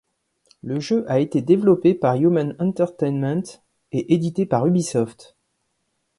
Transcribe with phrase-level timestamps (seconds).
[0.63, 3.43] Le jeu a été développé par Human Entertainment
[3.91, 5.35] et édité par Ubisoft.